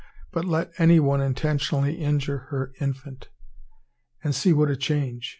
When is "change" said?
4.75-5.29